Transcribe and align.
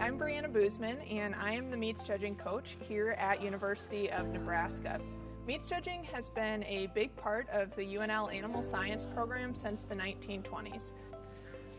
I'm 0.00 0.18
Brianna 0.18 0.50
Buseman, 0.50 0.96
and 1.12 1.34
I 1.34 1.52
am 1.52 1.70
the 1.70 1.76
meats 1.76 2.04
judging 2.04 2.34
coach 2.34 2.78
here 2.80 3.10
at 3.18 3.42
University 3.42 4.10
of 4.10 4.28
Nebraska. 4.28 4.98
Meats 5.46 5.68
judging 5.68 6.04
has 6.04 6.30
been 6.30 6.64
a 6.64 6.86
big 6.94 7.14
part 7.16 7.46
of 7.50 7.76
the 7.76 7.82
UNL 7.82 8.34
Animal 8.34 8.62
Science 8.62 9.06
program 9.14 9.54
since 9.54 9.82
the 9.82 9.94
1920s. 9.94 10.92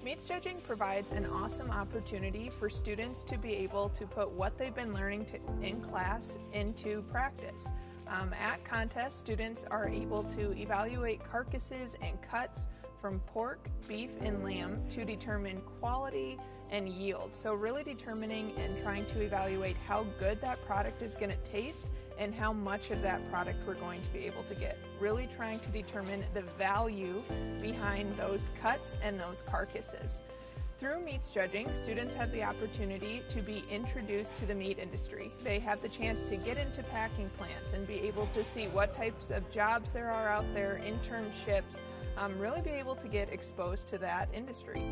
Meats 0.05 0.25
judging 0.25 0.61
provides 0.61 1.13
an 1.13 1.25
awesome 1.25 1.71
opportunity 1.71 2.51
for 2.59 2.69
students 2.69 3.23
to 3.23 3.39
be 3.39 3.55
able 3.55 3.89
to 3.89 4.05
put 4.05 4.29
what 4.29 4.55
they've 4.55 4.75
been 4.75 4.93
learning 4.93 5.25
to, 5.25 5.39
in 5.65 5.81
class 5.81 6.37
into 6.53 7.01
practice. 7.11 7.69
Um, 8.07 8.35
at 8.39 8.63
contests, 8.63 9.19
students 9.19 9.65
are 9.71 9.89
able 9.89 10.25
to 10.25 10.51
evaluate 10.55 11.21
carcasses 11.27 11.95
and 12.03 12.21
cuts 12.21 12.67
from 13.01 13.19
pork, 13.21 13.67
beef, 13.87 14.11
and 14.21 14.43
lamb 14.43 14.79
to 14.91 15.03
determine 15.03 15.61
quality 15.79 16.37
and 16.69 16.87
yield. 16.87 17.35
So, 17.35 17.53
really 17.53 17.83
determining 17.83 18.53
and 18.57 18.81
trying 18.81 19.05
to 19.07 19.21
evaluate 19.21 19.75
how 19.87 20.05
good 20.19 20.39
that 20.41 20.63
product 20.65 21.01
is 21.01 21.15
going 21.15 21.31
to 21.31 21.51
taste 21.51 21.87
and 22.17 22.33
how 22.33 22.53
much 22.53 22.91
of 22.91 23.01
that 23.01 23.29
product 23.29 23.57
we're 23.67 23.73
going 23.73 24.01
to 24.03 24.09
be 24.09 24.19
able 24.19 24.43
to 24.43 24.55
get. 24.55 24.77
Really 24.99 25.27
trying 25.35 25.59
to 25.61 25.69
determine 25.69 26.23
the 26.33 26.41
value 26.41 27.21
behind 27.59 28.15
those 28.17 28.49
cuts 28.61 28.95
and 29.01 29.19
those 29.19 29.43
carcasses. 29.49 30.21
Through 30.79 31.01
meats 31.01 31.29
judging, 31.29 31.69
students 31.75 32.13
have 32.15 32.31
the 32.31 32.43
opportunity 32.43 33.21
to 33.29 33.41
be 33.41 33.63
introduced 33.69 34.35
to 34.37 34.47
the 34.47 34.55
meat 34.55 34.79
industry. 34.79 35.31
They 35.43 35.59
have 35.59 35.79
the 35.81 35.89
chance 35.89 36.23
to 36.23 36.35
get 36.35 36.57
into 36.57 36.81
packing 36.81 37.29
plants 37.37 37.73
and 37.73 37.85
be 37.85 37.99
able 37.99 38.27
to 38.33 38.43
see 38.43 38.65
what 38.67 38.95
types 38.95 39.29
of 39.29 39.51
jobs 39.51 39.93
there 39.93 40.09
are 40.09 40.27
out 40.27 40.45
there, 40.55 40.81
internships, 40.83 41.81
um, 42.17 42.37
really 42.37 42.61
be 42.61 42.69
able 42.69 42.95
to 42.95 43.07
get 43.07 43.31
exposed 43.31 43.87
to 43.89 43.97
that 43.99 44.29
industry. 44.33 44.83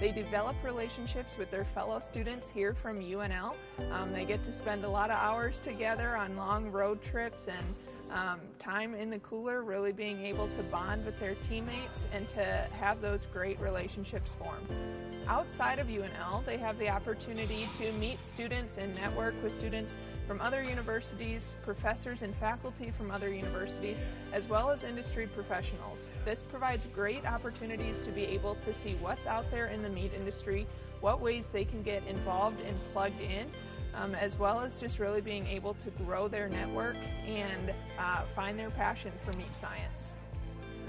They 0.00 0.12
develop 0.12 0.56
relationships 0.62 1.36
with 1.36 1.50
their 1.50 1.64
fellow 1.64 2.00
students 2.00 2.48
here 2.48 2.74
from 2.74 3.00
UNL. 3.00 3.54
Um, 3.90 4.12
they 4.12 4.24
get 4.24 4.44
to 4.44 4.52
spend 4.52 4.84
a 4.84 4.88
lot 4.88 5.10
of 5.10 5.16
hours 5.16 5.60
together 5.60 6.16
on 6.16 6.36
long 6.36 6.70
road 6.70 7.02
trips 7.02 7.46
and 7.48 7.74
um, 8.10 8.40
time 8.58 8.94
in 8.94 9.10
the 9.10 9.18
cooler, 9.20 9.62
really 9.62 9.92
being 9.92 10.24
able 10.24 10.48
to 10.48 10.62
bond 10.64 11.04
with 11.04 11.18
their 11.20 11.34
teammates 11.48 12.06
and 12.12 12.28
to 12.28 12.66
have 12.72 13.00
those 13.00 13.26
great 13.32 13.58
relationships 13.60 14.30
formed. 14.38 14.68
Outside 15.26 15.78
of 15.78 15.88
UNL, 15.88 16.44
they 16.46 16.56
have 16.56 16.78
the 16.78 16.88
opportunity 16.88 17.68
to 17.78 17.92
meet 17.92 18.24
students 18.24 18.78
and 18.78 18.94
network 18.94 19.34
with 19.42 19.54
students 19.54 19.96
from 20.26 20.40
other 20.40 20.62
universities, 20.62 21.54
professors 21.62 22.22
and 22.22 22.34
faculty 22.36 22.90
from 22.96 23.10
other 23.10 23.32
universities, 23.32 24.02
as 24.32 24.48
well 24.48 24.70
as 24.70 24.84
industry 24.84 25.26
professionals. 25.26 26.08
This 26.24 26.42
provides 26.42 26.86
great 26.94 27.26
opportunities 27.26 28.00
to 28.00 28.10
be 28.10 28.24
able 28.24 28.56
to 28.64 28.72
see 28.72 28.96
what's 29.00 29.26
out 29.26 29.50
there 29.50 29.66
in 29.66 29.82
the 29.82 29.88
meat 29.88 30.12
industry, 30.14 30.66
what 31.00 31.20
ways 31.20 31.50
they 31.50 31.64
can 31.64 31.82
get 31.82 32.06
involved 32.06 32.60
and 32.60 32.76
plugged 32.92 33.20
in, 33.20 33.50
um, 33.98 34.14
as 34.14 34.38
well 34.38 34.60
as 34.60 34.78
just 34.78 34.98
really 34.98 35.20
being 35.20 35.46
able 35.46 35.74
to 35.74 35.90
grow 36.04 36.28
their 36.28 36.48
network 36.48 36.96
and 37.26 37.72
uh, 37.98 38.22
find 38.34 38.58
their 38.58 38.70
passion 38.70 39.12
for 39.24 39.36
meat 39.36 39.56
science. 39.56 40.14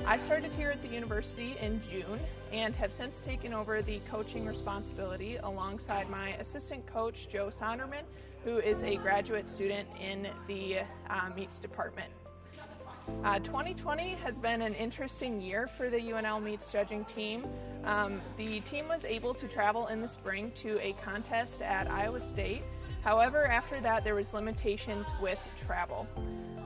I 0.05 0.17
started 0.17 0.53
here 0.53 0.69
at 0.69 0.81
the 0.81 0.87
university 0.87 1.57
in 1.59 1.81
June 1.89 2.19
and 2.53 2.73
have 2.75 2.93
since 2.93 3.19
taken 3.19 3.53
over 3.53 3.81
the 3.81 3.99
coaching 4.09 4.45
responsibility 4.45 5.37
alongside 5.37 6.09
my 6.09 6.29
assistant 6.35 6.85
coach, 6.85 7.27
Joe 7.29 7.47
Sonderman, 7.47 8.03
who 8.45 8.59
is 8.59 8.81
a 8.83 8.95
graduate 8.95 9.47
student 9.47 9.89
in 9.99 10.29
the 10.47 10.79
uh, 11.09 11.29
meats 11.35 11.59
department. 11.59 12.11
Uh, 13.23 13.39
2020 13.39 14.11
has 14.23 14.39
been 14.39 14.61
an 14.61 14.73
interesting 14.75 15.41
year 15.41 15.67
for 15.67 15.89
the 15.89 15.97
UNL 15.97 16.41
Meats 16.41 16.69
judging 16.69 17.03
team. 17.05 17.45
Um, 17.83 18.21
the 18.37 18.61
team 18.61 18.87
was 18.87 19.03
able 19.03 19.33
to 19.33 19.47
travel 19.47 19.87
in 19.87 19.99
the 19.99 20.07
spring 20.07 20.51
to 20.55 20.79
a 20.79 20.93
contest 21.03 21.61
at 21.61 21.89
Iowa 21.91 22.21
State. 22.21 22.63
However, 23.03 23.45
after 23.45 23.79
that, 23.81 24.03
there 24.03 24.15
was 24.15 24.33
limitations 24.33 25.07
with 25.21 25.39
travel. 25.65 26.07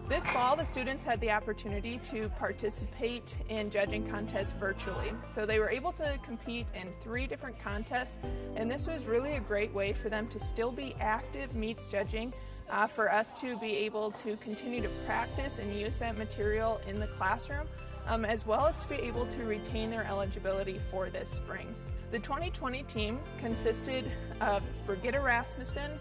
This 0.10 0.28
fall, 0.28 0.58
the 0.58 0.66
students 0.66 1.02
had 1.04 1.22
the 1.22 1.32
opportunity 1.32 1.98
to 2.00 2.28
participate 2.38 3.34
in 3.48 3.70
judging 3.70 4.06
contests 4.06 4.52
virtually. 4.52 5.14
So 5.26 5.46
they 5.46 5.60
were 5.60 5.70
able 5.70 5.94
to 5.94 6.20
compete 6.24 6.68
in 6.76 6.90
three 7.02 7.26
different 7.26 7.58
contests, 7.58 8.18
and 8.56 8.70
this 8.70 8.86
was 8.86 9.06
really 9.06 9.34
a 9.34 9.40
great 9.40 9.74
way 9.74 9.94
for 9.94 10.10
them 10.10 10.28
to 10.28 10.40
still 10.40 10.72
be 10.72 10.94
active 11.00 11.56
meats 11.56 11.88
judging, 11.88 12.34
uh, 12.70 12.88
for 12.88 13.12
us 13.12 13.32
to 13.40 13.58
be 13.58 13.78
able 13.78 14.12
to 14.12 14.36
continue 14.38 14.82
to 14.82 14.90
practice 15.06 15.60
and 15.60 15.74
use 15.74 16.00
that 16.00 16.18
material 16.18 16.82
in 16.86 17.00
the 17.00 17.08
classroom, 17.08 17.68
um, 18.06 18.26
as 18.26 18.46
well 18.46 18.66
as 18.66 18.78
to 18.78 18.88
be 18.90 18.96
able 18.96 19.26
to 19.28 19.46
retain 19.46 19.90
their 19.90 20.04
eligibility 20.04 20.82
for 20.92 21.10
this 21.10 21.30
spring. 21.30 21.74
The 22.12 22.20
2020 22.20 22.84
team 22.84 23.20
consisted 23.40 24.12
of 24.42 24.62
Brigitte 24.86 25.22
Rasmussen, 25.24 26.00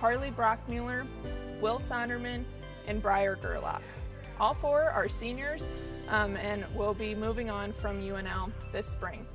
Harley 0.00 0.30
Brockmuller, 0.30 1.06
Will 1.60 1.78
Sonderman, 1.78 2.44
and 2.86 3.02
Briar 3.02 3.36
Gerlach. 3.36 3.82
All 4.40 4.54
four 4.54 4.84
are 4.84 5.10
seniors 5.10 5.62
um, 6.08 6.38
and 6.38 6.64
will 6.74 6.94
be 6.94 7.14
moving 7.14 7.50
on 7.50 7.74
from 7.74 8.00
UNL 8.00 8.50
this 8.72 8.86
spring. 8.86 9.26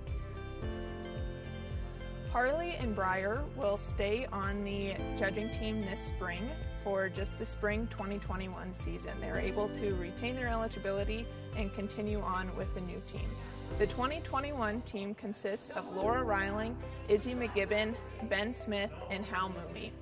Harley 2.31 2.71
and 2.71 2.95
Briar 2.95 3.43
will 3.55 3.77
stay 3.77 4.25
on 4.33 4.63
the 4.63 4.95
judging 5.17 5.51
team 5.51 5.85
this 5.85 6.01
spring 6.01 6.49
for 6.83 7.09
just 7.09 7.37
the 7.37 7.45
spring 7.45 7.87
2021 7.91 8.73
season. 8.73 9.11
They're 9.21 9.39
able 9.39 9.69
to 9.69 9.93
retain 9.93 10.35
their 10.35 10.47
eligibility 10.47 11.27
and 11.55 11.73
continue 11.75 12.21
on 12.21 12.53
with 12.57 12.73
the 12.73 12.81
new 12.81 13.01
team. 13.07 13.29
The 13.77 13.85
2021 13.85 14.81
team 14.81 15.13
consists 15.13 15.69
of 15.69 15.95
Laura 15.95 16.23
Reiling, 16.23 16.75
Izzy 17.07 17.35
McGibbon, 17.35 17.95
Ben 18.23 18.51
Smith, 18.53 18.91
and 19.11 19.23
Hal 19.23 19.49
Mooney. 19.49 19.93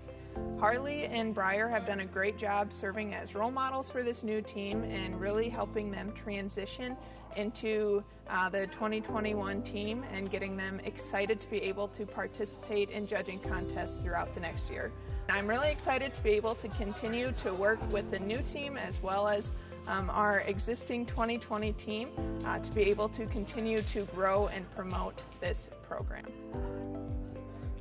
Harley 0.60 1.06
and 1.06 1.36
Briar 1.36 1.68
have 1.68 1.86
done 1.86 2.00
a 2.00 2.06
great 2.06 2.38
job 2.38 2.72
serving 2.72 3.14
as 3.14 3.36
role 3.36 3.52
models 3.52 3.90
for 3.90 4.02
this 4.02 4.24
new 4.24 4.42
team 4.42 4.84
and 4.84 5.20
really 5.20 5.50
helping 5.50 5.92
them 5.92 6.14
transition 6.14 6.96
into 7.36 8.04
uh, 8.30 8.50
the 8.50 8.68
2021 8.68 9.62
team 9.64 10.04
and 10.14 10.30
getting 10.32 10.56
them 10.56 10.80
excited 10.86 11.40
to 11.42 11.50
be 11.50 11.62
able 11.62 11.88
to 11.90 12.06
participate 12.06 12.90
in 12.92 13.08
judging 13.08 13.40
contests 13.40 13.98
throughout 13.98 14.34
the 14.34 14.40
next 14.40 14.70
year. 14.70 14.92
I'm 15.30 15.48
really 15.48 15.70
excited 15.70 16.14
to 16.14 16.24
be 16.24 16.32
able 16.32 16.56
to 16.56 16.68
continue 16.70 17.32
to 17.44 17.54
work 17.54 17.80
with 17.92 18.10
the 18.12 18.20
new 18.20 18.42
team 18.42 18.78
as 18.78 19.02
well 19.02 19.28
as 19.28 19.52
um, 19.88 20.10
our 20.10 20.42
existing 20.42 21.06
2020 21.06 21.74
team 21.74 22.10
uh, 22.46 22.60
to 22.60 22.72
be 22.72 22.84
able 22.84 23.10
to 23.10 23.26
continue 23.28 23.82
to 23.82 24.06
grow 24.16 24.48
and 24.48 24.70
promote 24.76 25.22
this 25.40 25.70
program. 25.88 26.26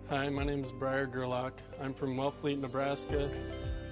Hi, 0.08 0.28
my 0.28 0.44
name 0.44 0.62
is 0.62 0.70
Briar 0.72 1.06
Gerlach. 1.06 1.54
I'm 1.80 1.94
from 1.94 2.16
Wellfleet, 2.16 2.60
Nebraska. 2.60 3.30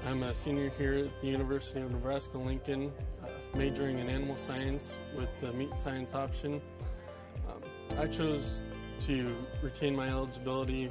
I'm 0.07 0.23
a 0.23 0.35
senior 0.35 0.71
here 0.77 1.07
at 1.07 1.21
the 1.23 1.29
University 1.29 1.81
of 1.81 1.93
Nebraska 1.93 2.37
Lincoln, 2.37 2.93
uh, 3.23 3.29
majoring 3.57 4.01
in 4.01 4.11
animal 4.11 4.37
science 4.37 4.97
with 5.17 5.29
the 5.41 5.51
meat 5.53 5.79
science 5.79 6.13
option. 6.13 6.61
Um, 7.49 7.63
I 7.99 8.07
chose 8.07 8.61
to 9.07 9.35
retain 9.63 9.97
my 9.97 10.09
eligibility 10.11 10.91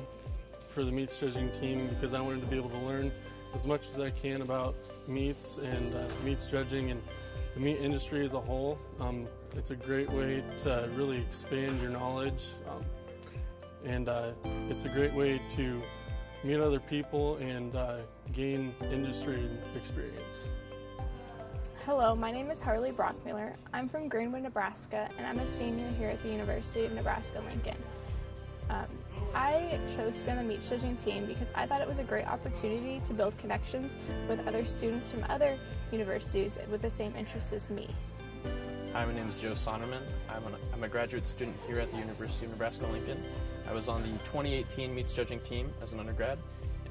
for 0.70 0.84
the 0.84 0.92
meats 0.92 1.20
judging 1.20 1.52
team 1.52 1.88
because 1.90 2.16
I 2.16 2.22
wanted 2.22 2.42
to 2.42 2.48
be 2.48 2.56
able 2.56 2.72
to 2.72 2.80
learn 2.80 3.12
as 3.54 3.68
much 3.68 3.84
as 3.94 4.00
I 4.00 4.10
can 4.10 4.42
about 4.42 4.76
meats 5.08 5.58
and 5.58 5.94
uh, 5.94 6.08
meats 6.24 6.48
judging 6.48 6.90
and 6.90 7.04
the 7.54 7.60
meat 7.60 7.78
industry 7.82 8.26
as 8.26 8.34
a 8.34 8.42
whole. 8.42 8.80
Um, 9.00 9.28
it's 9.56 9.70
a 9.70 9.76
great 9.76 10.10
way 10.10 10.44
to 10.60 10.90
really 10.96 11.18
expand 11.18 11.80
your 11.82 11.92
knowledge. 11.92 12.46
Um, 12.68 12.84
and 13.86 14.10
uh, 14.10 14.32
it's 14.70 14.86
a 14.86 14.90
great 14.90 15.14
way 15.14 15.42
to 15.56 15.82
meet 16.44 16.60
other 16.60 16.80
people 16.80 17.38
and 17.38 17.76
uh, 17.76 17.98
gain 18.32 18.74
industry 18.92 19.50
experience. 19.76 20.46
Hello, 21.86 22.16
my 22.16 22.32
name 22.32 22.52
is 22.52 22.60
Harley 22.60 22.92
Brockmiller. 22.92 23.56
I'm 23.74 23.90
from 23.90 24.10
Greenwood, 24.10 24.44
Nebraska, 24.44 25.10
and 25.18 25.26
I'm 25.26 25.40
a 25.40 25.48
senior 25.48 25.90
here 25.98 26.10
at 26.10 26.22
the 26.22 26.30
University 26.30 26.86
of 26.86 26.92
Nebraska-Lincoln. 26.92 27.78
Um, 28.70 28.86
I 29.34 29.80
chose 29.96 30.20
to 30.20 30.26
be 30.26 30.32
on 30.32 30.38
the 30.38 30.44
meat 30.44 30.62
judging 30.62 30.96
team 30.96 31.26
because 31.26 31.52
I 31.56 31.66
thought 31.66 31.82
it 31.82 31.88
was 31.88 32.00
a 32.00 32.04
great 32.04 32.28
opportunity 32.28 33.02
to 33.06 33.14
build 33.14 33.38
connections 33.38 33.96
with 34.28 34.46
other 34.48 34.66
students 34.66 35.10
from 35.10 35.26
other 35.30 35.58
universities 35.92 36.58
with 36.70 36.82
the 36.82 36.92
same 36.92 37.16
interests 37.16 37.52
as 37.52 37.70
me. 37.70 37.90
Hi, 39.00 39.06
my 39.06 39.14
name 39.14 39.30
is 39.30 39.38
Joe 39.38 39.54
Sonderman. 39.54 40.02
I'm, 40.28 40.46
an, 40.46 40.56
I'm 40.74 40.84
a 40.84 40.90
graduate 40.90 41.26
student 41.26 41.56
here 41.66 41.80
at 41.80 41.90
the 41.90 41.98
University 41.98 42.44
of 42.44 42.52
Nebraska-Lincoln. 42.52 43.24
I 43.66 43.72
was 43.72 43.88
on 43.88 44.02
the 44.02 44.10
2018 44.26 44.94
meats 44.94 45.14
judging 45.14 45.40
team 45.40 45.72
as 45.82 45.94
an 45.94 46.02
undergrad, 46.02 46.38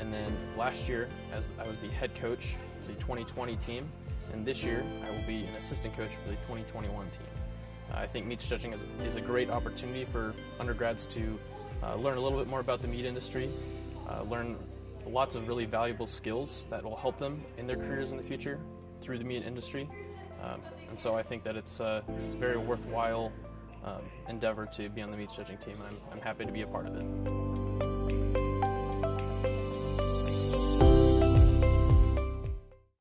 and 0.01 0.11
then 0.11 0.35
last 0.57 0.89
year 0.89 1.11
as 1.35 1.53
I 1.59 1.69
was 1.69 1.81
the 1.81 1.91
head 1.91 2.15
coach 2.15 2.57
for 2.81 2.95
the 2.95 2.99
2020 2.99 3.57
team, 3.57 3.87
and 4.33 4.47
this 4.47 4.63
year 4.63 4.87
I 5.07 5.11
will 5.11 5.27
be 5.27 5.45
an 5.45 5.55
assistant 5.57 5.95
coach 5.99 6.13
for 6.23 6.31
the 6.31 6.37
2021 6.37 7.11
team. 7.11 7.21
I 7.93 8.07
think 8.07 8.25
meats 8.25 8.49
judging 8.49 8.73
is, 8.73 8.81
is, 9.05 9.17
a 9.17 9.21
great 9.21 9.51
opportunity 9.51 10.07
for 10.07 10.33
undergrads 10.59 11.05
to 11.09 11.39
uh, 11.83 11.95
learn 11.97 12.17
a 12.17 12.21
little 12.23 12.39
bit 12.39 12.49
more 12.49 12.61
about 12.61 12.81
the 12.81 12.89
meat 12.89 13.05
industry, 13.05 13.51
uh, 14.09 14.23
learn 14.23 14.57
lots 15.07 15.35
of 15.35 15.47
really 15.47 15.67
valuable 15.67 16.07
skills 16.07 16.65
that 16.71 16.83
will 16.83 16.97
help 16.97 17.19
them 17.19 17.45
in 17.59 17.67
their 17.67 17.77
careers 17.77 18.13
in 18.13 18.17
the 18.17 18.23
future 18.23 18.59
through 19.03 19.19
the 19.19 19.25
meat 19.25 19.43
industry. 19.43 19.87
Um, 20.43 20.61
and 20.89 20.99
so 20.99 21.15
I 21.15 21.23
think 21.23 21.43
that 21.45 21.57
it's, 21.57 21.81
uh, 21.81 22.03
it's 22.27 22.35
very 22.35 22.57
worthwhile 22.57 23.33
um, 23.85 24.03
endeavor 24.29 24.67
to 24.67 24.89
be 24.89 25.03
on 25.03 25.11
the 25.11 25.17
meats 25.17 25.35
judging 25.35 25.59
team, 25.59 25.77
and 25.81 25.89
I'm, 25.89 25.97
I'm 26.13 26.21
happy 26.21 26.45
to 26.45 26.53
be 26.53 26.63
a 26.63 26.67
part 26.67 26.87
of 26.87 26.97
it. 26.97 27.58